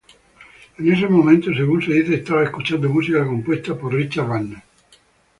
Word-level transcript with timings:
En 0.79 0.91
ese 0.91 1.07
momento, 1.07 1.53
según 1.53 1.83
se 1.85 1.91
dice, 1.93 2.15
estaba 2.15 2.43
escuchando 2.43 2.89
música 2.89 3.23
compuesta 3.23 3.77
por 3.77 3.93
Richard 3.93 4.27
Wagner. 4.29 4.57